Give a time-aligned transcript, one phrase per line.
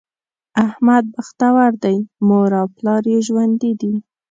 [0.65, 1.97] احمد بختور دی؛
[2.27, 3.93] مور او پلار یې ژوندي دي.